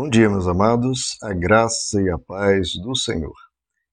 Bom 0.00 0.08
dia, 0.08 0.30
meus 0.30 0.46
amados, 0.46 1.18
a 1.20 1.34
graça 1.34 2.00
e 2.00 2.08
a 2.08 2.16
paz 2.16 2.74
do 2.80 2.94
Senhor. 2.94 3.34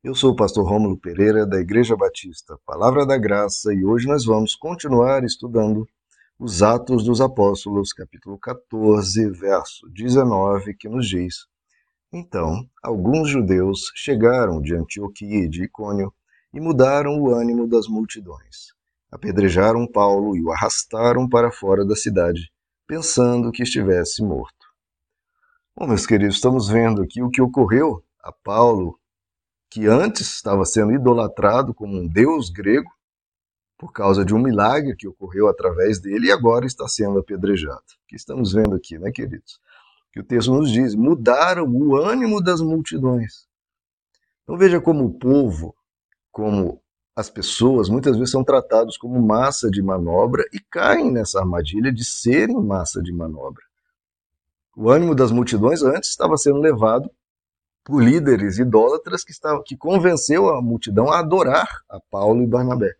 Eu 0.03 0.13
sou 0.13 0.33
o 0.33 0.35
pastor 0.35 0.63
Rômulo 0.63 0.99
Pereira, 0.99 1.47
da 1.47 1.59
Igreja 1.59 1.97
Batista, 1.97 2.59
Palavra 2.63 3.07
da 3.07 3.17
Graça, 3.17 3.73
e 3.73 3.83
hoje 3.83 4.05
nós 4.07 4.23
vamos 4.23 4.53
continuar 4.53 5.23
estudando 5.23 5.83
os 6.37 6.61
Atos 6.61 7.03
dos 7.03 7.19
Apóstolos, 7.21 7.91
capítulo 7.91 8.37
14, 8.37 9.31
verso 9.31 9.89
19, 9.89 10.75
que 10.75 10.87
nos 10.87 11.09
diz: 11.09 11.47
Então, 12.13 12.63
alguns 12.83 13.27
judeus 13.27 13.91
chegaram 13.95 14.61
de 14.61 14.75
Antioquia 14.75 15.45
e 15.45 15.49
de 15.49 15.63
Icônio 15.63 16.13
e 16.53 16.61
mudaram 16.61 17.19
o 17.19 17.33
ânimo 17.33 17.67
das 17.67 17.87
multidões. 17.87 18.75
Apedrejaram 19.11 19.91
Paulo 19.91 20.37
e 20.37 20.43
o 20.43 20.51
arrastaram 20.51 21.27
para 21.27 21.51
fora 21.51 21.83
da 21.83 21.95
cidade, 21.95 22.51
pensando 22.85 23.51
que 23.51 23.63
estivesse 23.63 24.21
morto. 24.21 24.54
Bom, 25.77 25.87
meus 25.87 26.05
queridos, 26.05 26.35
estamos 26.35 26.69
vendo 26.69 27.01
aqui 27.01 27.21
o 27.21 27.29
que 27.29 27.41
ocorreu 27.41 28.01
a 28.23 28.31
Paulo, 28.31 28.97
que 29.69 29.87
antes 29.87 30.21
estava 30.33 30.63
sendo 30.63 30.93
idolatrado 30.93 31.73
como 31.73 31.97
um 31.97 32.07
deus 32.07 32.49
grego, 32.49 32.89
por 33.77 33.91
causa 33.91 34.23
de 34.23 34.33
um 34.33 34.39
milagre 34.39 34.95
que 34.95 35.05
ocorreu 35.05 35.49
através 35.49 35.99
dele, 35.99 36.27
e 36.27 36.31
agora 36.31 36.65
está 36.65 36.87
sendo 36.87 37.19
apedrejado. 37.19 37.81
O 37.81 38.07
que 38.07 38.15
estamos 38.15 38.53
vendo 38.53 38.73
aqui, 38.73 38.97
né, 38.97 39.11
queridos? 39.11 39.59
Que 40.13 40.21
o 40.21 40.23
texto 40.23 40.53
nos 40.53 40.71
diz: 40.71 40.95
mudaram 40.95 41.67
o 41.67 41.97
ânimo 41.97 42.41
das 42.41 42.61
multidões. 42.61 43.45
Então 44.43 44.57
veja 44.57 44.79
como 44.79 45.03
o 45.03 45.19
povo, 45.19 45.75
como 46.31 46.81
as 47.13 47.29
pessoas, 47.29 47.89
muitas 47.89 48.15
vezes 48.15 48.31
são 48.31 48.45
tratados 48.45 48.95
como 48.95 49.21
massa 49.21 49.69
de 49.69 49.81
manobra 49.81 50.45
e 50.53 50.59
caem 50.71 51.11
nessa 51.11 51.41
armadilha 51.41 51.91
de 51.91 52.05
serem 52.05 52.63
massa 52.63 53.03
de 53.03 53.11
manobra. 53.11 53.65
O 54.75 54.89
ânimo 54.89 55.15
das 55.15 55.31
multidões 55.31 55.81
antes 55.81 56.09
estava 56.09 56.35
sendo 56.35 56.59
levado 56.59 57.09
por 57.83 58.03
líderes 58.03 58.57
idólatras 58.57 59.23
que, 59.23 59.31
estavam, 59.31 59.63
que 59.63 59.77
convenceu 59.77 60.49
a 60.49 60.61
multidão 60.61 61.11
a 61.11 61.19
adorar 61.19 61.67
a 61.87 61.99
Paulo 62.11 62.41
e 62.41 62.47
Barnabé. 62.47 62.91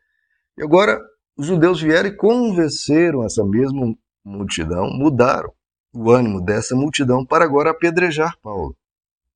E 0.57 0.63
agora 0.63 1.01
os 1.35 1.47
judeus 1.47 1.81
vieram 1.81 2.07
e 2.07 2.15
convenceram 2.15 3.25
essa 3.25 3.43
mesma 3.43 3.93
multidão, 4.23 4.89
mudaram 4.91 5.51
o 5.93 6.11
ânimo 6.11 6.39
dessa 6.39 6.75
multidão 6.75 7.25
para 7.25 7.43
agora 7.43 7.71
apedrejar 7.71 8.37
Paulo. 8.41 8.75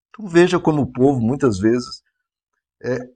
Então 0.10 0.28
veja 0.28 0.60
como 0.60 0.84
o 0.84 0.92
povo 0.92 1.20
muitas 1.20 1.60
vezes 1.60 2.04
é, 2.82 3.10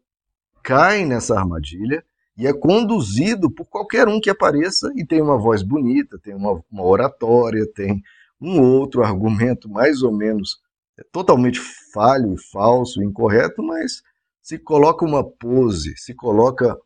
cai 0.61 1.05
nessa 1.05 1.37
armadilha 1.37 2.03
e 2.35 2.47
é 2.47 2.53
conduzido 2.53 3.49
por 3.49 3.67
qualquer 3.67 4.07
um 4.07 4.19
que 4.19 4.29
apareça 4.29 4.91
e 4.95 5.05
tem 5.05 5.21
uma 5.21 5.37
voz 5.37 5.61
bonita, 5.61 6.17
tem 6.19 6.33
uma, 6.33 6.63
uma 6.71 6.83
oratória, 6.83 7.65
tem 7.73 8.01
um 8.43 8.61
outro 8.61 9.03
argumento 9.03 9.69
mais 9.69 10.01
ou 10.03 10.11
menos 10.11 10.57
é 10.99 11.03
totalmente 11.11 11.59
falho 11.93 12.35
falso, 12.51 13.01
incorreto, 13.01 13.63
mas 13.63 14.01
se 14.41 14.59
coloca 14.59 15.05
uma 15.05 15.23
pose, 15.23 15.95
se 15.97 16.13
coloca 16.13 16.77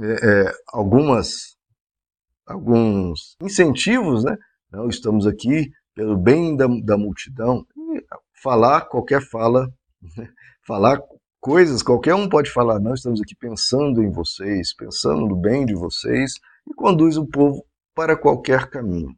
é, 0.00 0.12
é, 0.12 0.52
algumas 0.68 1.54
alguns 2.46 3.36
incentivos, 3.40 4.24
né? 4.24 4.36
Não 4.70 4.88
estamos 4.88 5.26
aqui 5.26 5.70
pelo 5.94 6.16
bem 6.16 6.56
da, 6.56 6.66
da 6.82 6.98
multidão. 6.98 7.66
E 7.76 8.04
falar 8.42 8.82
qualquer 8.82 9.22
fala, 9.22 9.72
né? 10.16 10.28
falar 10.66 11.00
coisas, 11.40 11.82
qualquer 11.82 12.14
um 12.14 12.28
pode 12.28 12.50
falar, 12.50 12.80
não, 12.80 12.94
estamos 12.94 13.20
aqui 13.20 13.36
pensando 13.36 14.02
em 14.02 14.10
vocês, 14.10 14.74
pensando 14.74 15.26
no 15.26 15.36
bem 15.36 15.64
de 15.64 15.74
vocês, 15.74 16.34
e 16.66 16.74
conduz 16.74 17.16
o 17.16 17.26
povo 17.26 17.64
para 17.94 18.16
qualquer 18.16 18.68
caminho. 18.68 19.14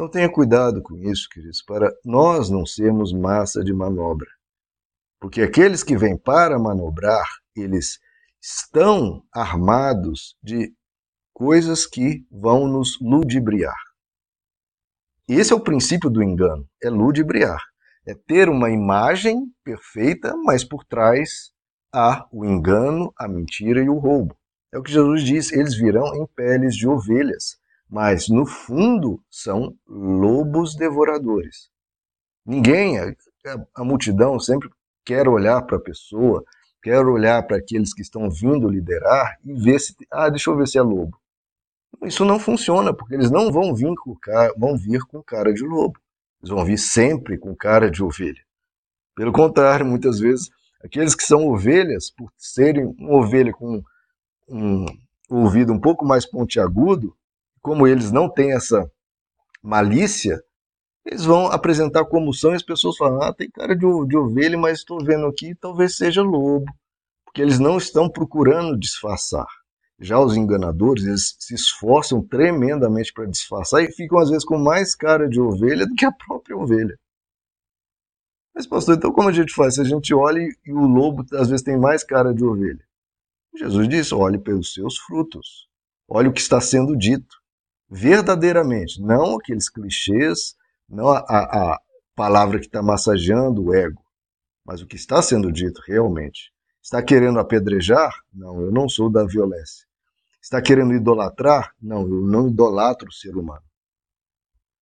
Então 0.00 0.08
tenha 0.08 0.32
cuidado 0.32 0.80
com 0.82 0.96
isso, 0.96 1.28
queridos, 1.28 1.60
para 1.60 1.92
nós 2.02 2.48
não 2.48 2.64
sermos 2.64 3.12
massa 3.12 3.62
de 3.62 3.70
manobra. 3.70 4.30
Porque 5.20 5.42
aqueles 5.42 5.82
que 5.82 5.94
vêm 5.94 6.16
para 6.16 6.58
manobrar, 6.58 7.28
eles 7.54 7.98
estão 8.42 9.22
armados 9.30 10.38
de 10.42 10.72
coisas 11.34 11.84
que 11.84 12.26
vão 12.30 12.66
nos 12.66 12.98
ludibriar. 12.98 13.76
Esse 15.28 15.52
é 15.52 15.54
o 15.54 15.60
princípio 15.60 16.08
do 16.08 16.22
engano, 16.22 16.66
é 16.82 16.88
ludibriar. 16.88 17.60
É 18.06 18.14
ter 18.14 18.48
uma 18.48 18.70
imagem 18.70 19.52
perfeita, 19.62 20.34
mas 20.34 20.64
por 20.64 20.82
trás 20.82 21.52
há 21.94 22.26
o 22.32 22.46
engano, 22.46 23.12
a 23.18 23.28
mentira 23.28 23.84
e 23.84 23.90
o 23.90 23.98
roubo. 23.98 24.34
É 24.72 24.78
o 24.78 24.82
que 24.82 24.92
Jesus 24.92 25.22
diz, 25.24 25.52
eles 25.52 25.74
virão 25.76 26.16
em 26.16 26.26
peles 26.34 26.74
de 26.74 26.88
ovelhas, 26.88 27.59
mas 27.90 28.28
no 28.28 28.46
fundo 28.46 29.20
são 29.28 29.76
lobos 29.88 30.76
devoradores. 30.76 31.68
Ninguém, 32.46 32.98
a, 32.98 33.12
a 33.74 33.84
multidão 33.84 34.38
sempre 34.38 34.70
quer 35.04 35.28
olhar 35.28 35.60
para 35.62 35.76
a 35.76 35.80
pessoa, 35.80 36.44
quer 36.82 37.04
olhar 37.04 37.42
para 37.42 37.56
aqueles 37.56 37.92
que 37.92 38.02
estão 38.02 38.30
vindo 38.30 38.68
liderar 38.68 39.36
e 39.44 39.52
ver 39.54 39.80
se, 39.80 39.94
ah, 40.10 40.28
deixa 40.28 40.50
eu 40.50 40.56
ver 40.56 40.68
se 40.68 40.78
é 40.78 40.82
lobo. 40.82 41.18
Isso 42.04 42.24
não 42.24 42.38
funciona, 42.38 42.94
porque 42.94 43.14
eles 43.14 43.30
não 43.30 43.50
vão 43.50 43.74
vir 43.74 43.94
com 43.96 44.16
vão 44.56 44.76
vir 44.78 45.00
com 45.02 45.22
cara 45.22 45.52
de 45.52 45.64
lobo. 45.64 45.98
Eles 46.40 46.50
vão 46.50 46.64
vir 46.64 46.78
sempre 46.78 47.36
com 47.36 47.54
cara 47.54 47.90
de 47.90 48.02
ovelha. 48.02 48.42
Pelo 49.16 49.32
contrário, 49.32 49.84
muitas 49.84 50.20
vezes, 50.20 50.48
aqueles 50.82 51.14
que 51.14 51.24
são 51.24 51.48
ovelhas, 51.48 52.10
por 52.10 52.32
serem 52.38 52.94
uma 52.98 53.16
ovelha 53.16 53.52
com 53.52 53.82
um 54.48 54.86
ouvido 55.28 55.72
um 55.72 55.80
pouco 55.80 56.04
mais 56.04 56.24
pontiagudo, 56.24 57.14
como 57.60 57.86
eles 57.86 58.10
não 58.10 58.28
têm 58.28 58.52
essa 58.52 58.90
malícia, 59.62 60.42
eles 61.04 61.24
vão 61.24 61.46
apresentar 61.46 62.04
como 62.04 62.32
são 62.32 62.52
e 62.52 62.56
as 62.56 62.62
pessoas 62.62 62.96
falam: 62.96 63.22
ah, 63.22 63.34
tem 63.34 63.50
cara 63.50 63.74
de, 63.74 63.86
de 64.06 64.16
ovelha, 64.16 64.58
mas 64.58 64.78
estou 64.78 65.02
vendo 65.04 65.26
aqui, 65.26 65.54
talvez 65.54 65.96
seja 65.96 66.22
lobo. 66.22 66.66
Porque 67.24 67.40
eles 67.40 67.58
não 67.58 67.78
estão 67.78 68.08
procurando 68.08 68.78
disfarçar. 68.78 69.46
Já 70.00 70.18
os 70.18 70.34
enganadores, 70.36 71.04
eles 71.04 71.36
se 71.38 71.54
esforçam 71.54 72.26
tremendamente 72.26 73.12
para 73.12 73.26
disfarçar 73.26 73.82
e 73.82 73.92
ficam 73.92 74.18
às 74.18 74.30
vezes 74.30 74.44
com 74.44 74.58
mais 74.58 74.94
cara 74.94 75.28
de 75.28 75.40
ovelha 75.40 75.86
do 75.86 75.94
que 75.94 76.04
a 76.04 76.12
própria 76.12 76.56
ovelha. 76.56 76.98
Mas, 78.54 78.66
pastor, 78.66 78.96
então 78.96 79.12
como 79.12 79.28
a 79.28 79.32
gente 79.32 79.54
faz? 79.54 79.74
Se 79.74 79.80
a 79.82 79.84
gente 79.84 80.12
olha 80.12 80.40
e 80.40 80.72
o 80.72 80.86
lobo 80.86 81.24
às 81.34 81.48
vezes 81.48 81.62
tem 81.62 81.78
mais 81.78 82.02
cara 82.02 82.34
de 82.34 82.44
ovelha. 82.44 82.84
Jesus 83.56 83.88
disse: 83.88 84.14
olhe 84.14 84.38
pelos 84.38 84.72
seus 84.72 84.98
frutos. 84.98 85.68
Olhe 86.08 86.28
o 86.28 86.32
que 86.32 86.40
está 86.40 86.60
sendo 86.60 86.96
dito 86.96 87.39
verdadeiramente, 87.90 89.02
não 89.02 89.36
aqueles 89.36 89.68
clichês, 89.68 90.54
não 90.88 91.08
a, 91.08 91.18
a, 91.18 91.72
a 91.72 91.80
palavra 92.14 92.60
que 92.60 92.66
está 92.66 92.80
massageando 92.80 93.64
o 93.64 93.74
ego, 93.74 94.02
mas 94.64 94.80
o 94.80 94.86
que 94.86 94.96
está 94.96 95.20
sendo 95.20 95.50
dito 95.50 95.82
realmente. 95.86 96.52
Está 96.80 97.02
querendo 97.02 97.38
apedrejar? 97.38 98.14
Não, 98.32 98.60
eu 98.60 98.70
não 98.70 98.88
sou 98.88 99.10
da 99.10 99.24
violência. 99.24 99.86
Está 100.40 100.62
querendo 100.62 100.94
idolatrar? 100.94 101.72
Não, 101.82 102.02
eu 102.02 102.22
não 102.22 102.48
idolatro 102.48 103.08
o 103.08 103.12
ser 103.12 103.36
humano. 103.36 103.62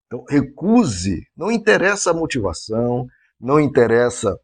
Então, 0.07 0.25
recuse. 0.29 1.27
Não 1.37 1.51
interessa 1.51 2.11
a 2.11 2.15
motivação, 2.15 3.07
não 3.41 3.59
interessa, 3.59 4.39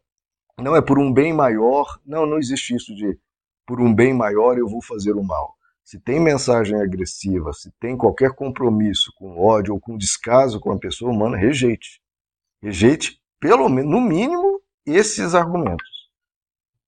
não 0.59 0.75
é 0.75 0.81
por 0.81 0.99
um 0.99 1.13
bem 1.13 1.33
maior. 1.33 1.85
Não, 2.05 2.25
não 2.25 2.37
existe 2.37 2.75
isso 2.75 2.93
de 2.95 3.17
por 3.65 3.79
um 3.79 3.93
bem 3.93 4.13
maior 4.13 4.57
eu 4.57 4.67
vou 4.67 4.81
fazer 4.81 5.13
o 5.13 5.23
mal 5.23 5.54
se 5.85 5.99
tem 5.99 6.19
mensagem 6.19 6.81
agressiva, 6.81 7.53
se 7.53 7.71
tem 7.79 7.95
qualquer 7.95 8.33
compromisso 8.33 9.13
com 9.15 9.37
ódio 9.37 9.75
ou 9.75 9.79
com 9.79 9.95
descaso 9.95 10.59
com 10.59 10.71
a 10.71 10.79
pessoa 10.79 11.11
humana, 11.11 11.37
rejeite. 11.37 12.01
Rejeite, 12.59 13.21
pelo 13.39 13.69
menos, 13.69 13.91
no 13.91 14.01
mínimo, 14.01 14.59
esses 14.83 15.35
argumentos. 15.35 15.87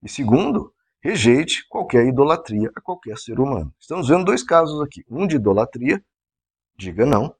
E 0.02 0.10
segundo, 0.10 0.74
rejeite 1.00 1.64
qualquer 1.70 2.08
idolatria 2.08 2.72
a 2.76 2.82
qualquer 2.82 3.20
ser 3.20 3.40
humano. 3.40 3.72
Estamos 3.80 4.08
vendo 4.08 4.26
dois 4.26 4.42
casos 4.42 4.82
aqui. 4.82 5.06
Um 5.08 5.28
de 5.28 5.36
idolatria, 5.36 6.04
diga 6.76 7.06
não. 7.06 7.36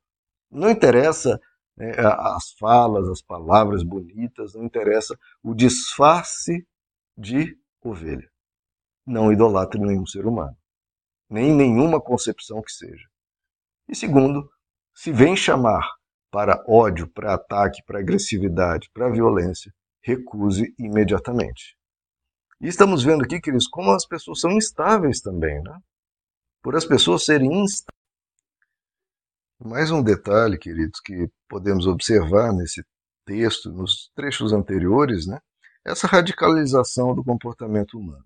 Não 0.52 0.70
interessa 0.70 1.42
né, 1.76 1.92
as 1.98 2.52
falas, 2.52 3.10
as 3.10 3.22
palavras 3.22 3.82
bonitas, 3.82 4.54
não 4.54 4.64
interessa 4.64 5.18
o 5.42 5.56
disfarce 5.56 6.68
de 7.18 7.58
ovelha. 7.82 8.30
Não 9.04 9.34
idolatre 9.34 9.82
nenhum 9.82 10.06
ser 10.06 10.28
humano 10.28 10.56
nem 11.30 11.54
nenhuma 11.54 12.02
concepção 12.02 12.62
que 12.62 12.72
seja. 12.72 13.08
E 13.88 13.96
segundo, 13.96 14.50
se 14.94 15.12
vem 15.12 15.36
chamar 15.36 15.88
para 16.32 16.64
ódio, 16.68 17.08
para 17.08 17.34
ataque, 17.34 17.84
para 17.86 18.00
agressividade, 18.00 18.90
para 18.94 19.10
violência, 19.10 19.74
recuse 20.02 20.74
imediatamente. 20.78 21.78
E 22.60 22.68
estamos 22.68 23.04
vendo 23.04 23.24
aqui, 23.24 23.40
queridos, 23.40 23.68
como 23.68 23.92
as 23.92 24.06
pessoas 24.06 24.40
são 24.40 24.52
instáveis 24.52 25.22
também, 25.22 25.62
né? 25.62 25.80
Por 26.62 26.76
as 26.76 26.86
pessoas 26.86 27.24
serem 27.26 27.64
instáveis. 27.64 27.98
Mais 29.60 29.92
um 29.92 30.04
detalhe, 30.04 30.58
queridos, 30.58 31.00
que 31.00 31.30
podemos 31.48 31.88
observar 31.88 32.54
nesse 32.54 32.84
texto, 33.26 33.72
nos 33.72 34.12
trechos 34.16 34.54
anteriores, 34.54 35.28
né? 35.28 35.40
Essa 35.86 36.08
radicalização 36.08 37.14
do 37.16 37.24
comportamento 37.24 37.98
humano. 37.98 38.26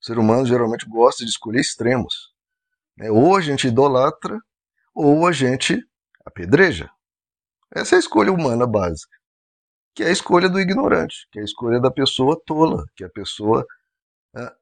O 0.00 0.04
ser 0.04 0.18
humano 0.18 0.46
geralmente 0.46 0.86
gosta 0.88 1.24
de 1.24 1.30
escolher 1.30 1.60
extremos. 1.60 2.32
Né? 2.96 3.10
Ou 3.10 3.36
a 3.36 3.40
gente 3.40 3.68
idolatra, 3.68 4.38
ou 4.94 5.26
a 5.26 5.32
gente 5.32 5.82
apedreja. 6.24 6.90
Essa 7.74 7.94
é 7.94 7.96
a 7.96 8.00
escolha 8.00 8.32
humana 8.32 8.66
básica. 8.66 9.16
que 9.94 10.04
é 10.04 10.08
a 10.08 10.12
escolha 10.12 10.48
do 10.48 10.60
ignorante, 10.60 11.26
que 11.30 11.38
é 11.38 11.42
a 11.42 11.44
escolha 11.44 11.80
da 11.80 11.90
pessoa 11.90 12.40
tola, 12.46 12.84
que 12.96 13.04
é 13.04 13.06
a 13.06 13.10
pessoa 13.10 13.66
é, 14.36 14.52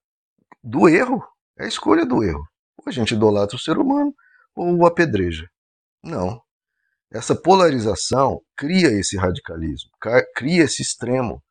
do 0.65 0.89
erro, 0.89 1.23
é 1.59 1.65
a 1.65 1.69
escolha 1.69 2.05
do 2.05 2.25
erro. 2.25 2.43
Ou 2.79 2.85
a 2.87 2.91
gente 2.91 3.15
idolatra 3.15 3.57
o 3.57 3.61
ser 3.61 3.79
humano 3.79 4.15
ou 4.57 4.75
o 4.77 4.87
apedreja. 4.87 5.49
Não. 6.03 6.43
Essa 7.11 7.35
polarização 7.35 8.41
cria 8.57 8.89
esse 8.89 9.17
radicalismo, 9.17 9.91
cria 10.35 10.65
esse 10.65 10.83
extremo. 10.83 11.43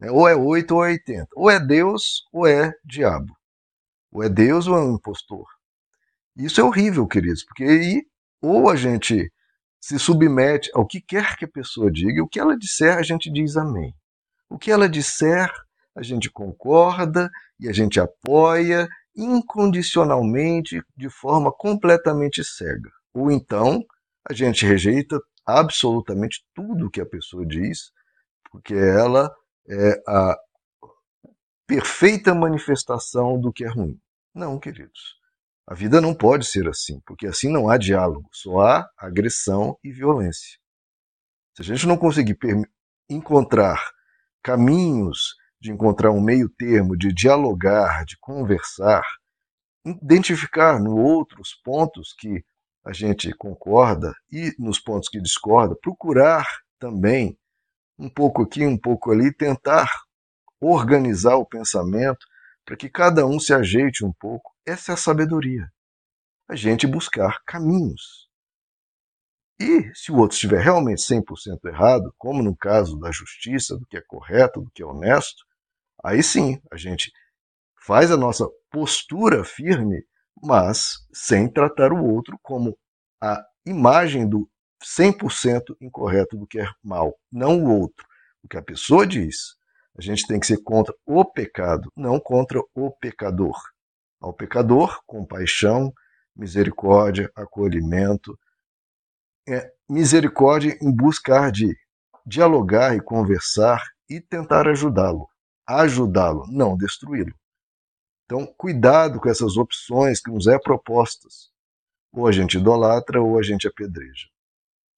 Né? 0.00 0.10
Ou 0.10 0.26
é 0.28 0.34
8 0.34 0.74
ou 0.74 0.84
é 0.84 0.90
80. 0.92 1.28
Ou 1.34 1.50
é 1.50 1.60
Deus 1.60 2.24
ou 2.32 2.46
é 2.46 2.72
diabo. 2.84 3.36
Ou 4.10 4.22
é 4.22 4.28
Deus 4.28 4.66
ou 4.66 4.76
é 4.76 4.80
um 4.80 4.94
impostor. 4.94 5.46
Isso 6.36 6.60
é 6.60 6.64
horrível, 6.64 7.06
queridos, 7.06 7.44
porque 7.44 7.64
aí 7.64 8.02
ou 8.40 8.70
a 8.70 8.76
gente 8.76 9.30
se 9.80 9.98
submete 9.98 10.70
ao 10.74 10.86
que 10.86 11.00
quer 11.00 11.36
que 11.36 11.44
a 11.44 11.48
pessoa 11.48 11.90
diga, 11.90 12.22
o 12.22 12.28
que 12.28 12.40
ela 12.40 12.56
disser, 12.56 12.96
a 12.96 13.02
gente 13.02 13.30
diz 13.30 13.56
amém. 13.56 13.94
O 14.48 14.58
que 14.58 14.70
ela 14.70 14.88
disser, 14.88 15.50
a 15.94 16.02
gente 16.02 16.30
concorda 16.30 17.30
e 17.58 17.68
a 17.68 17.72
gente 17.72 18.00
apoia 18.00 18.88
incondicionalmente, 19.16 20.82
de 20.96 21.10
forma 21.10 21.52
completamente 21.52 22.44
cega. 22.44 22.90
Ou 23.12 23.30
então, 23.30 23.82
a 24.28 24.32
gente 24.32 24.64
rejeita 24.64 25.20
absolutamente 25.44 26.44
tudo 26.54 26.90
que 26.90 27.00
a 27.00 27.06
pessoa 27.06 27.44
diz, 27.44 27.90
porque 28.50 28.74
ela 28.74 29.30
é 29.68 30.02
a 30.06 30.36
perfeita 31.66 32.34
manifestação 32.34 33.40
do 33.40 33.52
que 33.52 33.64
é 33.64 33.68
ruim. 33.68 33.98
Não, 34.34 34.58
queridos. 34.58 35.16
A 35.66 35.74
vida 35.74 36.00
não 36.00 36.14
pode 36.14 36.46
ser 36.46 36.68
assim, 36.68 37.00
porque 37.06 37.26
assim 37.26 37.48
não 37.48 37.68
há 37.68 37.78
diálogo, 37.78 38.28
só 38.32 38.60
há 38.60 38.90
agressão 38.98 39.78
e 39.84 39.92
violência. 39.92 40.58
Se 41.54 41.62
a 41.62 41.64
gente 41.64 41.86
não 41.86 41.96
conseguir 41.96 42.36
encontrar 43.08 43.90
caminhos 44.42 45.36
de 45.60 45.70
encontrar 45.70 46.10
um 46.10 46.20
meio 46.20 46.48
termo, 46.48 46.96
de 46.96 47.12
dialogar, 47.12 48.04
de 48.04 48.16
conversar, 48.18 49.04
identificar 49.84 50.80
no 50.80 50.96
outros 50.96 51.54
pontos 51.62 52.14
que 52.18 52.42
a 52.84 52.92
gente 52.92 53.32
concorda 53.34 54.14
e 54.32 54.52
nos 54.58 54.80
pontos 54.80 55.08
que 55.08 55.20
discorda, 55.20 55.76
procurar 55.80 56.46
também 56.78 57.38
um 58.00 58.08
pouco 58.08 58.42
aqui, 58.42 58.66
um 58.66 58.78
pouco 58.78 59.12
ali, 59.12 59.30
tentar 59.32 59.86
organizar 60.58 61.36
o 61.36 61.44
pensamento 61.44 62.26
para 62.64 62.76
que 62.76 62.88
cada 62.88 63.26
um 63.26 63.38
se 63.38 63.52
ajeite 63.52 64.04
um 64.04 64.12
pouco. 64.18 64.52
Essa 64.66 64.92
é 64.92 64.94
a 64.94 64.96
sabedoria. 64.96 65.70
A 66.48 66.56
gente 66.56 66.86
buscar 66.86 67.38
caminhos. 67.46 68.28
E 69.60 69.94
se 69.94 70.10
o 70.10 70.16
outro 70.16 70.34
estiver 70.34 70.62
realmente 70.62 71.02
100% 71.02 71.22
errado, 71.66 72.14
como 72.16 72.42
no 72.42 72.56
caso 72.56 72.98
da 72.98 73.12
justiça, 73.12 73.76
do 73.76 73.86
que 73.86 73.98
é 73.98 74.00
correto, 74.00 74.62
do 74.62 74.70
que 74.70 74.82
é 74.82 74.86
honesto, 74.86 75.44
aí 76.02 76.22
sim 76.22 76.58
a 76.72 76.78
gente 76.78 77.12
faz 77.84 78.10
a 78.10 78.16
nossa 78.16 78.48
postura 78.70 79.44
firme, 79.44 80.02
mas 80.42 81.06
sem 81.12 81.52
tratar 81.52 81.92
o 81.92 82.02
outro 82.02 82.38
como 82.42 82.74
a 83.22 83.44
imagem 83.66 84.26
do 84.26 84.49
100% 84.84 85.76
incorreto 85.80 86.36
do 86.36 86.46
que 86.46 86.60
é 86.60 86.68
mal, 86.82 87.14
não 87.30 87.64
o 87.64 87.80
outro. 87.80 88.06
O 88.42 88.48
que 88.48 88.56
a 88.56 88.62
pessoa 88.62 89.06
diz, 89.06 89.56
a 89.96 90.00
gente 90.00 90.26
tem 90.26 90.40
que 90.40 90.46
ser 90.46 90.62
contra 90.62 90.94
o 91.04 91.24
pecado, 91.24 91.92
não 91.96 92.18
contra 92.18 92.60
o 92.74 92.90
pecador. 92.90 93.56
Ao 94.20 94.32
pecador, 94.32 95.00
compaixão, 95.06 95.92
misericórdia, 96.34 97.30
acolhimento. 97.34 98.38
É, 99.48 99.70
misericórdia 99.88 100.78
em 100.80 100.94
buscar 100.94 101.50
de 101.50 101.76
dialogar 102.24 102.96
e 102.96 103.00
conversar 103.00 103.82
e 104.08 104.20
tentar 104.20 104.68
ajudá-lo. 104.68 105.28
Ajudá-lo, 105.66 106.46
não 106.48 106.76
destruí-lo. 106.76 107.34
Então, 108.24 108.46
cuidado 108.56 109.20
com 109.20 109.28
essas 109.28 109.56
opções 109.56 110.20
que 110.20 110.30
nos 110.30 110.46
é 110.46 110.58
propostas. 110.58 111.50
Ou 112.12 112.26
a 112.26 112.32
gente 112.32 112.58
idolatra 112.58 113.20
ou 113.20 113.38
a 113.38 113.42
gente 113.42 113.66
apedreja. 113.66 114.28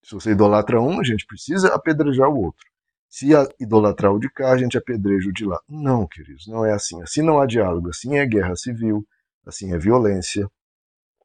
Se 0.02 0.14
você 0.14 0.32
idolatra 0.32 0.80
um, 0.80 1.00
a 1.00 1.04
gente 1.04 1.26
precisa 1.26 1.74
apedrejar 1.74 2.28
o 2.28 2.42
outro. 2.42 2.66
Se 3.08 3.28
idolatrar 3.60 4.12
o 4.12 4.18
de 4.18 4.30
cá, 4.30 4.52
a 4.52 4.58
gente 4.58 4.76
apedreja 4.76 5.28
o 5.28 5.32
de 5.32 5.44
lá. 5.44 5.60
Não, 5.68 6.06
queridos, 6.06 6.46
não 6.46 6.64
é 6.64 6.72
assim. 6.72 7.00
Assim 7.02 7.22
não 7.22 7.40
há 7.40 7.46
diálogo, 7.46 7.90
assim 7.90 8.16
é 8.16 8.26
guerra 8.26 8.56
civil, 8.56 9.06
assim 9.46 9.72
é 9.72 9.78
violência, 9.78 10.50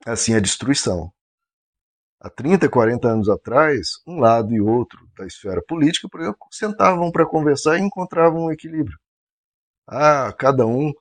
assim 0.06 0.34
é 0.34 0.42
destruição. 0.42 1.12
Há 2.20 2.30
30, 2.30 2.68
40 2.68 3.08
anos 3.08 3.30
atrás, 3.30 4.02
um 4.06 4.20
lado 4.20 4.54
e 4.54 4.60
outro 4.60 5.08
da 5.18 5.26
esfera 5.26 5.62
política, 5.66 6.10
por 6.10 6.20
exemplo, 6.20 6.40
sentavam 6.52 7.12
para 7.12 7.26
conversar 7.26 7.78
e 7.78 7.82
encontravam 7.82 8.46
um 8.46 8.52
equilíbrio. 8.52 8.98
Ah, 9.88 10.34
cada 10.38 10.66
um 10.66 10.92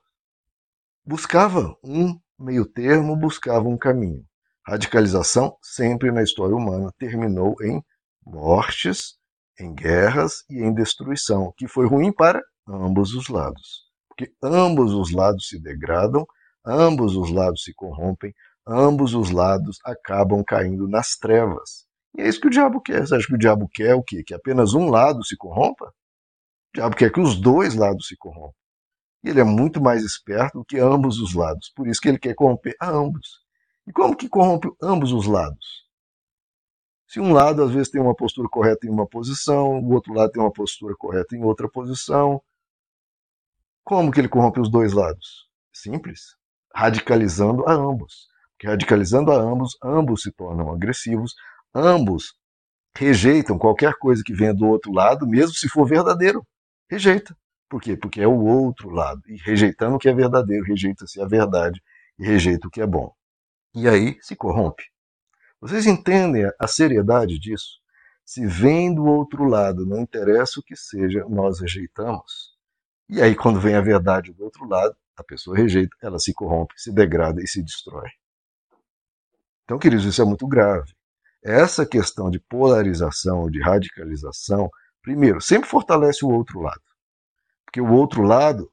buscava 1.03 1.75
um 1.83 2.19
meio 2.39 2.65
termo, 2.65 3.15
buscava 3.15 3.67
um 3.67 3.77
caminho. 3.77 4.23
Radicalização, 4.67 5.57
sempre 5.61 6.11
na 6.11 6.21
história 6.21 6.53
humana, 6.53 6.91
terminou 6.99 7.55
em 7.61 7.81
mortes 8.25 9.17
em 9.57 9.73
guerras 9.73 10.43
e 10.49 10.61
em 10.61 10.73
destruição, 10.73 11.53
que 11.55 11.69
foi 11.69 11.87
ruim 11.87 12.11
para 12.11 12.43
ambos 12.67 13.13
os 13.13 13.29
lados. 13.29 13.85
Porque 14.09 14.29
ambos 14.43 14.93
os 14.93 15.13
lados 15.13 15.47
se 15.47 15.57
degradam, 15.57 16.27
ambos 16.65 17.15
os 17.15 17.31
lados 17.31 17.63
se 17.63 17.73
corrompem, 17.73 18.33
ambos 18.67 19.13
os 19.13 19.31
lados 19.31 19.77
acabam 19.85 20.43
caindo 20.43 20.85
nas 20.85 21.15
trevas. 21.15 21.87
E 22.17 22.21
é 22.21 22.27
isso 22.27 22.41
que 22.41 22.47
o 22.47 22.51
diabo 22.51 22.81
quer. 22.81 23.07
Você 23.07 23.15
acha 23.15 23.25
que 23.25 23.35
o 23.35 23.39
diabo 23.39 23.69
quer 23.71 23.95
o 23.95 24.03
quê? 24.03 24.21
Que 24.21 24.33
apenas 24.33 24.73
um 24.73 24.89
lado 24.89 25.23
se 25.23 25.37
corrompa? 25.37 25.85
O 25.85 25.91
diabo 26.75 26.93
quer 26.93 27.09
que 27.09 27.21
os 27.21 27.39
dois 27.39 27.73
lados 27.73 28.07
se 28.07 28.17
corrompam. 28.17 28.51
E 29.23 29.29
ele 29.29 29.39
é 29.39 29.45
muito 29.45 29.81
mais 29.81 30.03
esperto 30.03 30.59
do 30.59 30.65
que 30.65 30.77
ambos 30.77 31.19
os 31.19 31.33
lados. 31.33 31.71
Por 31.73 31.87
isso 31.87 32.01
que 32.01 32.09
ele 32.09 32.19
quer 32.19 32.35
corromper 32.35 32.75
a 32.81 32.89
ambos. 32.89 33.46
E 33.87 33.91
como 33.93 34.15
que 34.15 34.27
corrompe 34.27 34.69
ambos 34.81 35.13
os 35.13 35.25
lados? 35.25 35.87
Se 37.07 37.21
um 37.21 37.31
lado 37.31 37.63
às 37.63 37.71
vezes 37.71 37.89
tem 37.89 38.01
uma 38.01 38.13
postura 38.13 38.49
correta 38.49 38.85
em 38.85 38.89
uma 38.89 39.07
posição, 39.07 39.79
o 39.79 39.93
outro 39.93 40.13
lado 40.13 40.31
tem 40.31 40.41
uma 40.41 40.51
postura 40.51 40.93
correta 40.97 41.35
em 41.37 41.43
outra 41.43 41.69
posição, 41.69 42.41
como 43.85 44.11
que 44.11 44.19
ele 44.19 44.27
corrompe 44.27 44.59
os 44.59 44.69
dois 44.69 44.91
lados? 44.91 45.47
Simples, 45.71 46.35
radicalizando 46.75 47.65
a 47.65 47.71
ambos. 47.71 48.27
Porque 48.51 48.67
radicalizando 48.67 49.31
a 49.31 49.37
ambos, 49.37 49.77
ambos 49.81 50.23
se 50.23 50.31
tornam 50.33 50.69
agressivos, 50.69 51.33
ambos 51.73 52.35
rejeitam 52.97 53.57
qualquer 53.57 53.93
coisa 53.93 54.21
que 54.25 54.33
venha 54.33 54.53
do 54.53 54.67
outro 54.67 54.91
lado, 54.91 55.25
mesmo 55.25 55.53
se 55.53 55.69
for 55.69 55.87
verdadeiro. 55.87 56.45
Rejeita. 56.89 57.37
Por 57.69 57.81
quê? 57.81 57.95
Porque 57.95 58.19
é 58.19 58.27
o 58.27 58.43
outro 58.43 58.89
lado. 58.89 59.21
E 59.27 59.37
rejeitando 59.37 59.95
o 59.95 59.99
que 59.99 60.09
é 60.09 60.13
verdadeiro, 60.13 60.65
rejeita-se 60.65 61.21
a 61.21 61.25
verdade 61.25 61.81
e 62.19 62.25
rejeita 62.25 62.67
o 62.67 62.71
que 62.71 62.81
é 62.81 62.85
bom. 62.85 63.13
E 63.77 63.87
aí 63.87 64.17
se 64.23 64.35
corrompe. 64.35 64.85
Vocês 65.61 65.85
entendem 65.85 66.51
a 66.59 66.65
seriedade 66.65 67.37
disso? 67.37 67.79
Se 68.25 68.43
vem 68.43 68.91
do 68.91 69.05
outro 69.05 69.43
lado, 69.43 69.85
não 69.85 69.99
interessa 69.99 70.59
o 70.59 70.63
que 70.63 70.75
seja, 70.75 71.23
nós 71.29 71.59
rejeitamos. 71.59 72.57
E 73.07 73.21
aí, 73.21 73.35
quando 73.35 73.61
vem 73.61 73.75
a 73.75 73.81
verdade 73.81 74.33
do 74.33 74.43
outro 74.43 74.67
lado, 74.67 74.97
a 75.15 75.23
pessoa 75.23 75.55
rejeita, 75.55 75.95
ela 76.01 76.17
se 76.17 76.33
corrompe, 76.33 76.73
se 76.75 76.91
degrada 76.91 77.39
e 77.39 77.47
se 77.47 77.61
destrói. 77.61 78.09
Então, 79.63 79.77
queridos, 79.77 80.05
isso 80.05 80.23
é 80.23 80.25
muito 80.25 80.47
grave. 80.47 80.91
Essa 81.43 81.85
questão 81.85 82.31
de 82.31 82.39
polarização, 82.39 83.47
de 83.47 83.61
radicalização, 83.61 84.71
primeiro, 85.03 85.39
sempre 85.39 85.69
fortalece 85.69 86.25
o 86.25 86.29
outro 86.29 86.61
lado. 86.61 86.81
Porque 87.63 87.79
o 87.79 87.91
outro 87.91 88.23
lado, 88.23 88.71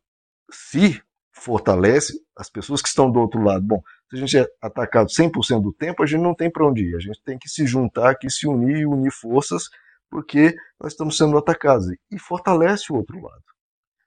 se 0.50 0.99
fortalece 1.30 2.18
as 2.34 2.49
pessoas 2.49 2.80
que 2.80 2.88
estão 2.88 3.11
do 3.11 3.20
outro 3.20 3.42
lado. 3.42 3.62
Bom, 3.62 3.82
se 4.11 4.16
a 4.16 4.18
gente 4.18 4.38
é 4.38 4.46
atacado 4.61 5.08
100% 5.08 5.62
do 5.62 5.73
tempo, 5.73 6.02
a 6.02 6.06
gente 6.06 6.20
não 6.20 6.34
tem 6.34 6.50
para 6.50 6.66
onde 6.66 6.84
ir. 6.84 6.96
A 6.96 7.00
gente 7.00 7.20
tem 7.23 7.38
que 7.38 7.49
se 7.49 7.66
juntar 7.66 8.11
aqui, 8.11 8.30
se 8.30 8.46
unir, 8.46 8.87
unir 8.87 9.11
forças, 9.11 9.64
porque 10.11 10.54
nós 10.80 10.92
estamos 10.92 11.16
sendo 11.16 11.37
atacados. 11.37 11.87
E 12.11 12.18
fortalece 12.18 12.92
o 12.92 12.96
outro 12.96 13.20
lado. 13.20 13.42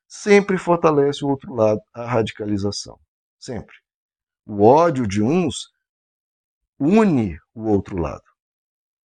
Sempre 0.08 0.58
fortalece 0.58 1.26
o 1.26 1.28
outro 1.28 1.54
lado 1.54 1.82
a 1.94 2.06
radicalização. 2.06 2.98
Sempre. 3.40 3.76
O 4.46 4.64
ódio 4.64 5.06
de 5.06 5.22
uns 5.22 5.70
une 6.80 7.38
o 7.54 7.66
outro 7.66 7.98
lado. 7.98 8.24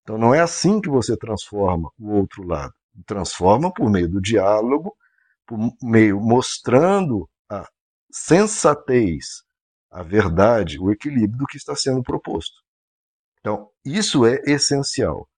Então 0.03 0.19
não 0.19 0.35
é 0.35 0.41
assim 0.41 0.81
que 0.81 0.89
você 0.89 1.17
transforma 1.17 1.91
o 1.99 2.13
outro 2.13 2.47
lado. 2.47 2.73
Transforma 3.07 3.73
por 3.73 3.91
meio 3.91 4.09
do 4.09 4.21
diálogo, 4.21 4.95
por 5.47 5.59
meio 5.83 6.21
mostrando 6.21 7.29
a 7.49 7.67
sensatez, 8.11 9.43
a 9.93 10.03
verdade, 10.03 10.81
o 10.81 10.91
equilíbrio 10.91 11.39
do 11.39 11.47
que 11.47 11.59
está 11.59 11.77
sendo 11.77 12.03
proposto. 12.03 12.63
Então, 13.41 13.69
isso 13.85 14.25
é 14.25 14.41
essencial. 14.47 15.29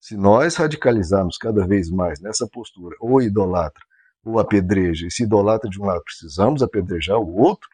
Se 0.00 0.16
nós 0.16 0.56
radicalizarmos 0.56 1.38
cada 1.38 1.66
vez 1.66 1.88
mais 1.90 2.20
nessa 2.20 2.48
postura, 2.48 2.96
ou 2.98 3.22
idolatra, 3.22 3.84
ou 4.24 4.38
apedreja, 4.38 5.06
e 5.06 5.10
se 5.10 5.22
idolatra 5.22 5.70
de 5.70 5.80
um 5.80 5.84
lado, 5.84 6.02
precisamos 6.02 6.62
apedrejar 6.62 7.18
o 7.18 7.36
outro, 7.36 7.68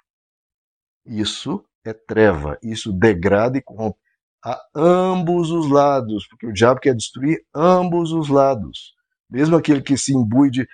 isso 1.07 1.64
é 1.85 1.93
treva, 1.93 2.59
isso 2.62 2.93
degrada 2.93 3.57
e 3.57 3.62
corrompe 3.62 3.99
a 4.45 4.61
ambos 4.75 5.50
os 5.50 5.69
lados, 5.71 6.26
porque 6.28 6.47
o 6.47 6.52
diabo 6.52 6.81
quer 6.81 6.95
destruir 6.95 7.45
ambos 7.55 8.12
os 8.12 8.28
lados. 8.28 8.95
mesmo 9.28 9.57
aquele 9.57 9.83
que 9.83 9.99
se 9.99 10.12
imbui 10.12 10.50
de 10.50 10.69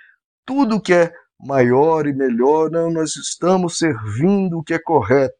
tudo 0.45 0.79
que 0.79 0.93
é 0.93 1.11
maior 1.39 2.05
e 2.05 2.13
melhor, 2.13 2.69
não, 2.69 2.91
nós 2.91 3.15
estamos 3.15 3.77
servindo 3.77 4.59
o 4.59 4.63
que 4.63 4.75
é 4.75 4.79
correto. 4.79 5.33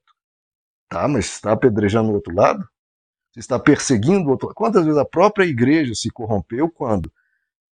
Tá, 0.94 1.08
mas 1.08 1.26
está 1.26 1.54
apedrejando 1.54 2.12
o 2.12 2.14
outro 2.14 2.32
lado? 2.36 2.64
Você 3.32 3.40
está 3.40 3.58
perseguindo 3.58 4.28
o 4.28 4.32
outro 4.34 4.46
lado? 4.46 4.56
Quantas 4.56 4.86
vezes 4.86 5.00
a 5.00 5.04
própria 5.04 5.44
igreja 5.44 5.96
se 5.96 6.12
corrompeu 6.12 6.70
quando 6.70 7.12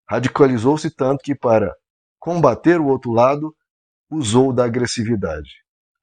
radicalizou-se 0.08 0.88
tanto 0.88 1.24
que 1.24 1.34
para 1.34 1.74
combater 2.20 2.80
o 2.80 2.86
outro 2.86 3.10
lado 3.10 3.52
usou 4.08 4.52
da 4.52 4.64
agressividade, 4.64 5.50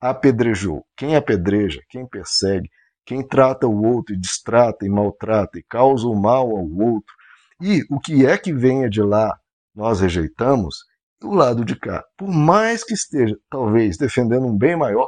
apedrejou. 0.02 0.86
Quem 0.94 1.16
apedreja, 1.16 1.82
quem 1.88 2.06
persegue, 2.06 2.70
quem 3.06 3.26
trata 3.26 3.66
o 3.66 3.86
outro 3.86 4.14
e 4.14 4.20
distrata 4.20 4.86
e 4.86 4.90
maltrata 4.90 5.58
e 5.58 5.64
causa 5.64 6.06
o 6.06 6.20
mal 6.20 6.50
ao 6.50 6.70
outro, 6.70 7.16
e 7.62 7.86
o 7.90 7.98
que 7.98 8.26
é 8.26 8.38
que 8.38 8.52
venha 8.52 8.90
de 8.90 9.02
lá 9.02 9.34
nós 9.74 10.02
rejeitamos, 10.02 10.80
do 11.22 11.32
lado 11.32 11.64
de 11.64 11.80
cá, 11.80 12.04
por 12.18 12.28
mais 12.28 12.84
que 12.84 12.94
esteja 12.94 13.38
talvez 13.50 13.96
defendendo 13.96 14.46
um 14.48 14.58
bem 14.58 14.76
maior, 14.76 15.08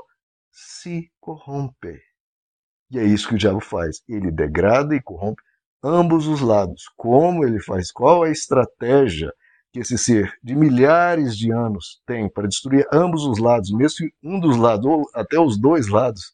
se 0.54 1.12
corrompe. 1.28 2.00
E 2.90 2.98
é 2.98 3.04
isso 3.04 3.28
que 3.28 3.36
o 3.36 3.38
diabo 3.38 3.60
faz. 3.60 4.02
Ele 4.08 4.32
degrada 4.32 4.96
e 4.96 5.02
corrompe 5.02 5.42
ambos 5.84 6.26
os 6.26 6.40
lados. 6.40 6.84
Como 6.96 7.46
ele 7.46 7.60
faz? 7.60 7.92
Qual 7.92 8.24
a 8.24 8.30
estratégia 8.30 9.34
que 9.74 9.80
esse 9.80 9.98
ser 9.98 10.34
de 10.42 10.56
milhares 10.56 11.38
de 11.38 11.52
anos 11.52 12.02
tem 12.06 12.30
para 12.30 12.48
destruir 12.48 12.88
ambos 12.94 13.26
os 13.26 13.40
lados, 13.40 13.72
mesmo 13.72 13.98
que 13.98 14.14
um 14.24 14.40
dos 14.40 14.56
lados, 14.56 14.86
ou 14.86 15.04
até 15.14 15.38
os 15.38 15.60
dois 15.60 15.90
lados, 15.90 16.32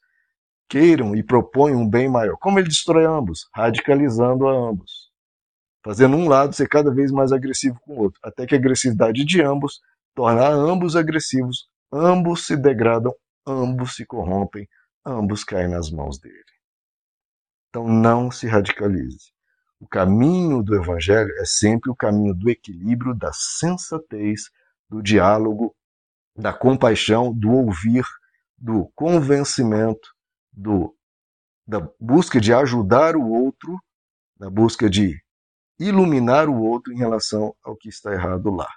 queiram 0.69 1.15
e 1.15 1.23
proponham 1.23 1.81
um 1.81 1.89
bem 1.89 2.07
maior? 2.07 2.37
Como 2.37 2.59
ele 2.59 2.67
destrói 2.67 3.05
ambos? 3.05 3.47
Radicalizando 3.55 4.47
a 4.47 4.53
ambos. 4.53 5.11
Fazendo 5.83 6.15
um 6.15 6.29
lado 6.29 6.53
ser 6.53 6.69
cada 6.69 6.93
vez 6.93 7.11
mais 7.11 7.31
agressivo 7.31 7.79
com 7.81 7.95
o 7.95 7.99
outro, 8.03 8.19
até 8.23 8.45
que 8.45 8.53
a 8.53 8.59
agressividade 8.59 9.25
de 9.25 9.41
ambos 9.41 9.81
torna 10.13 10.47
ambos 10.47 10.95
agressivos, 10.95 11.67
ambos 11.91 12.45
se 12.45 12.55
degradam, 12.55 13.13
ambos 13.45 13.95
se 13.95 14.05
corrompem, 14.05 14.67
ambos 15.05 15.43
caem 15.43 15.69
nas 15.69 15.89
mãos 15.89 16.19
dele. 16.19 16.43
Então 17.69 17.87
não 17.87 18.29
se 18.31 18.47
radicalize. 18.47 19.31
O 19.79 19.87
caminho 19.87 20.63
do 20.63 20.75
Evangelho 20.75 21.31
é 21.39 21.45
sempre 21.45 21.91
o 21.91 21.95
caminho 21.95 22.33
do 22.33 22.49
equilíbrio, 22.49 23.13
da 23.13 23.31
sensatez, 23.33 24.43
do 24.89 25.01
diálogo, 25.01 25.75
da 26.35 26.53
compaixão, 26.53 27.33
do 27.33 27.51
ouvir, 27.51 28.05
do 28.57 28.89
convencimento, 28.95 30.07
do, 30.51 30.95
da 31.67 31.85
busca 31.99 32.39
de 32.39 32.53
ajudar 32.53 33.15
o 33.15 33.29
outro, 33.29 33.77
da 34.37 34.49
busca 34.49 34.89
de 34.89 35.21
iluminar 35.79 36.47
o 36.47 36.63
outro 36.63 36.93
em 36.93 36.97
relação 36.97 37.53
ao 37.63 37.75
que 37.75 37.89
está 37.89 38.13
errado 38.13 38.49
lá. 38.51 38.69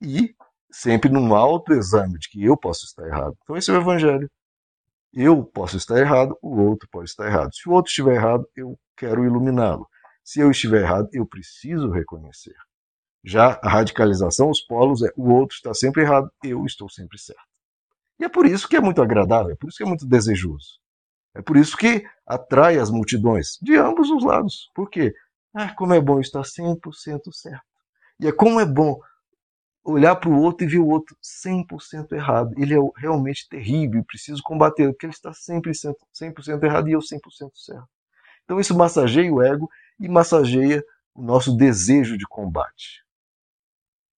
E 0.00 0.34
sempre 0.70 1.10
num 1.10 1.34
autoexame 1.34 2.18
de 2.18 2.28
que 2.28 2.44
eu 2.44 2.56
posso 2.56 2.84
estar 2.84 3.06
errado. 3.06 3.36
Então 3.42 3.56
esse 3.56 3.70
é 3.70 3.74
o 3.74 3.80
Evangelho. 3.80 4.30
Eu 5.12 5.44
posso 5.44 5.76
estar 5.76 5.98
errado, 5.98 6.38
o 6.40 6.60
outro 6.60 6.88
pode 6.90 7.10
estar 7.10 7.26
errado. 7.26 7.52
Se 7.54 7.68
o 7.68 7.72
outro 7.72 7.90
estiver 7.90 8.14
errado, 8.14 8.48
eu 8.56 8.78
quero 8.96 9.24
iluminá-lo. 9.24 9.88
Se 10.22 10.40
eu 10.40 10.50
estiver 10.50 10.82
errado, 10.82 11.08
eu 11.12 11.26
preciso 11.26 11.90
reconhecer. 11.90 12.54
Já 13.24 13.58
a 13.62 13.68
radicalização, 13.68 14.50
os 14.50 14.60
polos, 14.60 15.02
é 15.02 15.10
o 15.16 15.30
outro 15.32 15.56
está 15.56 15.74
sempre 15.74 16.02
errado, 16.02 16.30
eu 16.44 16.64
estou 16.64 16.88
sempre 16.88 17.18
certo. 17.18 17.42
E 18.18 18.24
é 18.24 18.28
por 18.28 18.46
isso 18.46 18.68
que 18.68 18.76
é 18.76 18.80
muito 18.80 19.02
agradável, 19.02 19.52
é 19.52 19.56
por 19.56 19.68
isso 19.68 19.78
que 19.78 19.82
é 19.82 19.86
muito 19.86 20.06
desejoso. 20.06 20.78
É 21.34 21.42
por 21.42 21.56
isso 21.56 21.76
que 21.76 22.04
atrai 22.26 22.78
as 22.78 22.90
multidões, 22.90 23.58
de 23.60 23.76
ambos 23.76 24.10
os 24.10 24.24
lados. 24.24 24.70
Por 24.74 24.88
quê? 24.90 25.12
Ah, 25.54 25.74
como 25.74 25.94
é 25.94 26.00
bom 26.00 26.20
estar 26.20 26.42
100% 26.42 27.32
certo. 27.32 27.62
E 28.20 28.26
é 28.26 28.32
como 28.32 28.60
é 28.60 28.66
bom 28.66 28.98
olhar 29.84 30.16
para 30.16 30.28
o 30.28 30.38
outro 30.38 30.66
e 30.66 30.68
ver 30.68 30.78
o 30.78 30.88
outro 30.88 31.16
100% 31.22 32.12
errado. 32.12 32.52
Ele 32.56 32.74
é 32.74 32.78
realmente 32.96 33.48
terrível 33.48 34.04
preciso 34.04 34.42
combater, 34.42 34.88
porque 34.92 35.06
ele 35.06 35.12
está 35.12 35.32
sempre 35.32 35.72
100% 35.72 36.62
errado 36.62 36.88
e 36.88 36.92
eu 36.92 37.00
100% 37.00 37.50
certo. 37.54 37.88
Então 38.44 38.60
isso 38.60 38.76
massageia 38.76 39.32
o 39.32 39.42
ego 39.42 39.68
e 39.98 40.08
massageia 40.08 40.84
o 41.14 41.22
nosso 41.22 41.56
desejo 41.56 42.16
de 42.16 42.26
combate. 42.26 43.04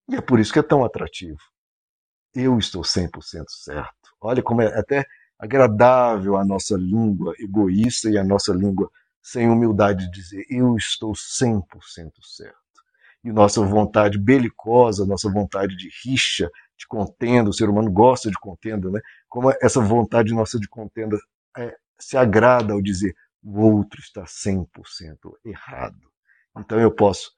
E 0.08 0.16
é 0.16 0.20
por 0.20 0.40
isso 0.40 0.52
que 0.52 0.58
é 0.58 0.62
tão 0.62 0.84
atrativo. 0.84 1.38
Eu 2.34 2.58
estou 2.58 2.82
100% 2.82 3.10
certo. 3.48 4.14
Olha 4.20 4.42
como 4.42 4.62
é 4.62 4.78
até 4.78 5.06
agradável 5.38 6.36
a 6.36 6.44
nossa 6.44 6.76
língua 6.76 7.34
egoísta 7.38 8.08
e 8.08 8.16
a 8.16 8.24
nossa 8.24 8.52
língua 8.52 8.90
sem 9.20 9.48
humildade 9.48 10.06
de 10.06 10.10
dizer 10.10 10.44
eu 10.48 10.76
estou 10.76 11.12
100% 11.12 11.64
certo. 12.22 12.61
E 13.24 13.30
nossa 13.30 13.64
vontade 13.64 14.18
belicosa, 14.18 15.06
nossa 15.06 15.30
vontade 15.30 15.76
de 15.76 15.88
rixa, 16.04 16.50
de 16.76 16.86
contenda, 16.86 17.50
o 17.50 17.52
ser 17.52 17.68
humano 17.68 17.90
gosta 17.90 18.28
de 18.28 18.38
contenda, 18.38 18.90
né? 18.90 19.00
Como 19.28 19.50
essa 19.62 19.80
vontade 19.80 20.34
nossa 20.34 20.58
de 20.58 20.68
contenda 20.68 21.16
é, 21.56 21.76
se 21.98 22.16
agrada 22.16 22.72
ao 22.72 22.82
dizer 22.82 23.14
o 23.42 23.60
outro 23.60 24.00
está 24.00 24.24
100% 24.24 24.66
errado. 25.44 25.98
Então 26.56 26.78
eu 26.80 26.94
posso 26.94 27.32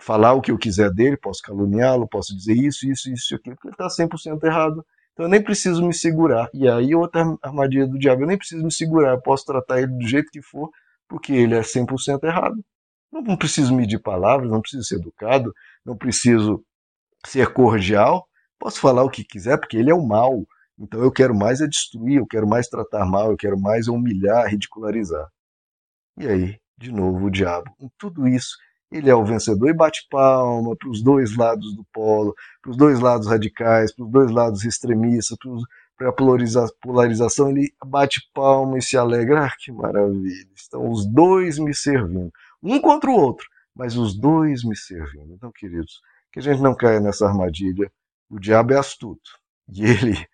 falar 0.00 0.34
o 0.34 0.40
que 0.40 0.50
eu 0.50 0.58
quiser 0.58 0.90
dele, 0.92 1.16
posso 1.16 1.42
caluniá-lo, 1.42 2.08
posso 2.08 2.36
dizer 2.36 2.54
isso, 2.54 2.86
isso, 2.86 3.10
isso, 3.10 3.34
aquilo, 3.34 3.56
porque 3.56 3.68
ele 3.68 3.74
está 3.74 3.88
100% 3.88 4.42
errado. 4.44 4.84
Então 5.12 5.26
eu 5.26 5.30
nem 5.30 5.42
preciso 5.42 5.84
me 5.84 5.94
segurar. 5.94 6.48
E 6.52 6.68
aí 6.68 6.94
outra 6.94 7.24
armadilha 7.42 7.86
do 7.86 7.98
diabo, 7.98 8.22
eu 8.22 8.26
nem 8.26 8.38
preciso 8.38 8.64
me 8.64 8.72
segurar, 8.72 9.12
eu 9.12 9.22
posso 9.22 9.44
tratar 9.44 9.80
ele 9.80 9.92
do 9.92 10.06
jeito 10.06 10.30
que 10.30 10.42
for, 10.42 10.70
porque 11.08 11.32
ele 11.32 11.54
é 11.54 11.62
100% 11.62 12.22
errado. 12.24 12.64
Não 13.22 13.36
preciso 13.36 13.74
medir 13.74 14.00
palavras, 14.00 14.50
não 14.50 14.60
preciso 14.60 14.84
ser 14.84 14.96
educado, 14.96 15.52
não 15.84 15.96
preciso 15.96 16.64
ser 17.26 17.52
cordial, 17.52 18.26
posso 18.58 18.80
falar 18.80 19.04
o 19.04 19.10
que 19.10 19.24
quiser, 19.24 19.58
porque 19.58 19.76
ele 19.76 19.90
é 19.90 19.94
o 19.94 20.06
mal. 20.06 20.44
Então 20.78 21.00
eu 21.02 21.12
quero 21.12 21.34
mais 21.34 21.60
é 21.60 21.66
destruir, 21.66 22.18
eu 22.18 22.26
quero 22.26 22.46
mais 22.46 22.68
tratar 22.68 23.06
mal, 23.06 23.30
eu 23.30 23.36
quero 23.36 23.58
mais 23.58 23.88
humilhar, 23.88 24.46
ridicularizar. 24.48 25.28
E 26.18 26.26
aí, 26.26 26.58
de 26.76 26.92
novo, 26.92 27.26
o 27.26 27.30
diabo, 27.30 27.74
em 27.80 27.88
tudo 27.98 28.26
isso, 28.26 28.56
ele 28.90 29.10
é 29.10 29.14
o 29.14 29.24
vencedor 29.24 29.68
e 29.68 29.74
bate 29.74 30.06
palma 30.10 30.76
para 30.76 30.88
os 30.88 31.02
dois 31.02 31.36
lados 31.36 31.74
do 31.74 31.84
polo, 31.92 32.34
para 32.62 32.70
os 32.70 32.76
dois 32.76 33.00
lados 33.00 33.26
radicais, 33.26 33.94
para 33.94 34.04
os 34.04 34.10
dois 34.10 34.30
lados 34.30 34.64
extremistas, 34.64 35.36
para 35.96 36.08
a 36.08 36.12
polariza 36.12 36.66
polarização, 36.80 37.50
ele 37.50 37.72
bate 37.84 38.20
palma 38.32 38.78
e 38.78 38.82
se 38.82 38.96
alegra. 38.96 39.46
Ah, 39.46 39.52
que 39.58 39.72
maravilha! 39.72 40.48
Estão 40.54 40.90
os 40.90 41.06
dois 41.06 41.58
me 41.58 41.74
servindo, 41.74 42.32
um 42.64 42.80
contra 42.80 43.10
o 43.10 43.14
outro, 43.14 43.46
mas 43.74 43.96
os 43.96 44.18
dois 44.18 44.64
me 44.64 44.76
servindo. 44.76 45.34
Então, 45.34 45.52
queridos, 45.52 46.00
que 46.32 46.40
a 46.40 46.42
gente 46.42 46.60
não 46.60 46.74
caia 46.74 46.98
nessa 46.98 47.26
armadilha. 47.26 47.90
O 48.28 48.40
diabo 48.40 48.72
é 48.72 48.78
astuto 48.78 49.30
e 49.68 49.84
ele 49.86 50.26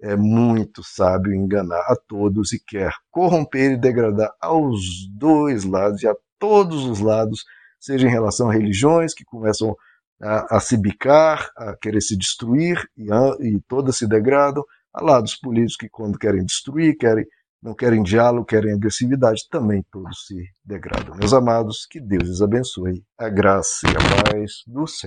é 0.00 0.14
muito 0.14 0.82
sábio 0.84 1.34
enganar 1.34 1.80
a 1.80 1.96
todos 1.96 2.52
e 2.52 2.60
quer 2.64 2.92
corromper 3.10 3.72
e 3.72 3.76
degradar 3.76 4.32
aos 4.40 5.08
dois 5.10 5.64
lados 5.64 6.02
e 6.02 6.08
a 6.08 6.14
todos 6.38 6.84
os 6.84 7.00
lados, 7.00 7.44
seja 7.80 8.06
em 8.06 8.10
relação 8.10 8.48
a 8.48 8.52
religiões 8.52 9.12
que 9.12 9.24
começam 9.24 9.76
a, 10.22 10.56
a 10.56 10.60
se 10.60 10.76
bicar, 10.76 11.50
a 11.56 11.76
querer 11.76 12.00
se 12.00 12.16
destruir 12.16 12.88
e, 12.96 13.10
a, 13.10 13.36
e 13.40 13.60
todas 13.66 13.96
se 13.96 14.06
degradam, 14.06 14.64
a 14.92 15.02
lados 15.02 15.34
políticos 15.34 15.76
que 15.76 15.88
quando 15.88 16.18
querem 16.18 16.44
destruir, 16.44 16.96
querem 16.96 17.26
não 17.62 17.74
querem 17.74 18.02
diálogo, 18.02 18.46
querem 18.46 18.72
agressividade, 18.72 19.48
também 19.50 19.84
todos 19.90 20.26
se 20.26 20.36
degradam. 20.64 21.16
Meus 21.16 21.32
amados, 21.32 21.86
que 21.86 22.00
Deus 22.00 22.28
os 22.28 22.42
abençoe, 22.42 23.04
a 23.18 23.28
graça 23.28 23.86
e 23.86 23.90
a 23.90 24.32
paz 24.32 24.62
do 24.66 24.86
Senhor. 24.86 25.06